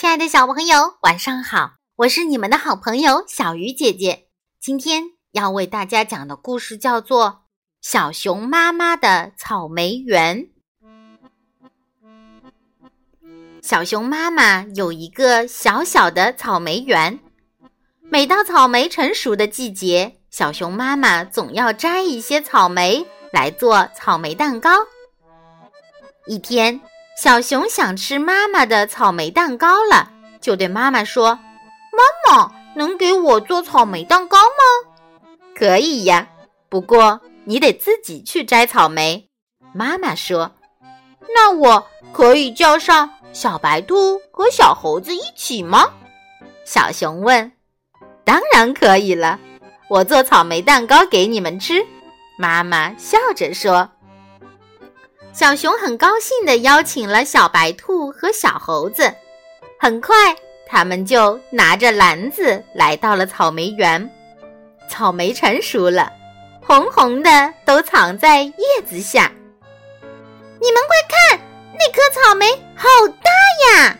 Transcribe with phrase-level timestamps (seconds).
[0.00, 1.72] 亲爱的小朋友，晚上好！
[1.96, 4.28] 我是你们的好朋友小鱼姐姐。
[4.58, 7.26] 今天要为大家讲的故事叫做
[7.82, 10.48] 《小熊妈妈的草莓园》。
[13.60, 17.20] 小熊妈妈有一个小小的草莓园，
[18.00, 24.70] 每到草莓成熟的季节，小熊妈妈总要摘一些草莓来做草莓蛋糕。
[26.26, 26.80] 一天。
[27.22, 30.10] 小熊想吃妈妈的草莓蛋糕了，
[30.40, 31.38] 就对妈妈说
[31.92, 32.02] ：“妈
[32.34, 36.26] 妈，能给我做草莓蛋糕吗？”“可以呀，
[36.70, 39.28] 不过你得自己去摘草莓。”
[39.74, 40.50] 妈妈说。
[41.34, 45.90] “那我可以叫上小白兔和小猴子一起吗？”
[46.64, 47.52] 小熊问。
[48.24, 49.38] “当然可以了，
[49.90, 51.86] 我做草莓蛋糕给你们吃。”
[52.40, 53.86] 妈妈笑着说。
[55.32, 59.12] 小熊很高兴地邀请了小白兔和小猴子。
[59.78, 60.14] 很快，
[60.66, 64.10] 他们就拿着篮子来到了草莓园。
[64.88, 66.12] 草莓成熟了，
[66.60, 68.54] 红红的，都藏在叶
[68.86, 69.32] 子下。
[70.60, 71.40] 你们快看，
[71.72, 73.30] 那颗草莓好大
[73.78, 73.96] 呀！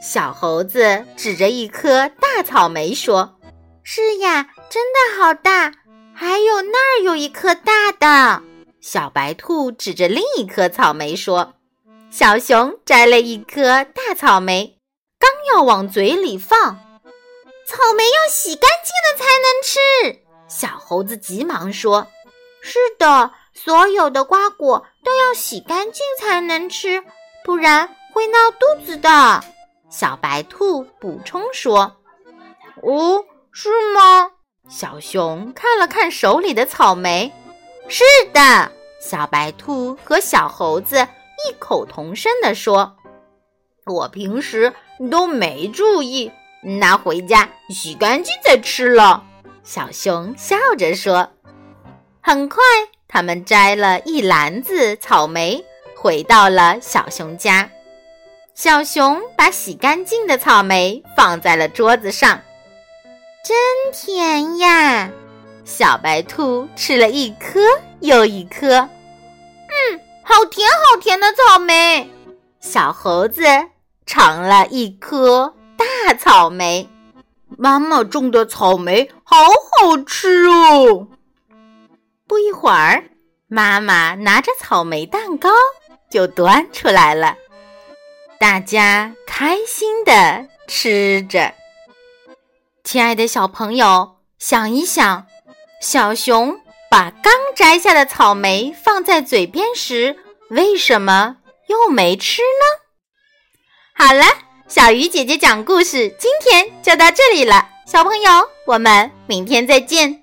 [0.00, 3.38] 小猴子指着一颗大草莓说
[3.84, 5.72] ：“是呀，真的好大。
[6.14, 8.42] 还有那儿有一颗大的。”
[8.82, 11.54] 小白兔指着另一颗草莓说
[12.10, 14.80] ：“小熊摘了一颗大草莓，
[15.20, 16.58] 刚要往嘴里放，
[17.64, 22.08] 草莓要洗干净了才能吃。”小猴子急忙说
[22.60, 27.04] ：“是的，所有的瓜果都要洗干净才能吃，
[27.44, 29.44] 不然会闹肚子的。”
[29.90, 31.98] 小白兔补充说
[32.82, 34.32] ：“哦，是吗？”
[34.68, 37.32] 小熊看了看手里的草莓。
[37.88, 42.96] 是的，小白兔和小猴子异口同声地说
[43.84, 44.72] ：“我平时
[45.10, 46.30] 都没注意，
[46.62, 49.24] 拿回家洗干净再吃了。”
[49.62, 51.30] 小熊笑着说。
[52.20, 52.62] 很快，
[53.08, 55.64] 他们摘了一篮子草莓，
[55.96, 57.68] 回到了小熊家。
[58.54, 62.40] 小熊把洗干净的草莓放在了桌子上，
[63.44, 65.10] 真甜呀！
[65.82, 67.58] 小白兔吃了一颗
[67.98, 72.08] 又一颗，嗯，好甜好甜的草莓。
[72.60, 73.42] 小猴子
[74.06, 76.88] 尝了一颗大草莓，
[77.58, 81.08] 妈妈种的草莓好好吃哦。
[82.28, 83.02] 不一会儿，
[83.48, 85.50] 妈妈拿着草莓蛋糕
[86.08, 87.36] 就端出来了，
[88.38, 91.52] 大家开心的吃着。
[92.84, 95.26] 亲爱的小朋友，想一想。
[95.82, 100.16] 小熊把刚摘下的草莓放在嘴边时，
[100.48, 104.04] 为什么又没吃呢？
[104.06, 104.24] 好了，
[104.68, 107.68] 小鱼姐姐讲故事，今天就到这里了。
[107.84, 108.30] 小朋友，
[108.64, 110.21] 我们明天再见。